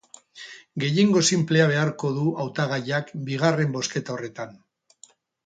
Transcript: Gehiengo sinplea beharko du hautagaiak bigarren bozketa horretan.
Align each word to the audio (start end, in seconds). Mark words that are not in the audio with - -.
Gehiengo 0.83 1.21
sinplea 1.35 1.67
beharko 1.71 2.11
du 2.15 2.23
hautagaiak 2.45 3.13
bigarren 3.29 3.77
bozketa 3.79 4.17
horretan. 4.19 4.59